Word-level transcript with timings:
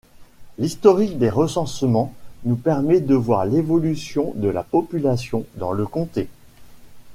L'historique 0.57 1.19
des 1.19 1.29
recensements 1.29 2.11
nous 2.43 2.55
permet 2.55 3.01
de 3.01 3.13
voir 3.13 3.45
l'évolution 3.45 4.33
de 4.35 4.47
la 4.47 4.63
population 4.63 5.45
dans 5.57 5.73
le 5.73 5.85
comté. 5.85 6.27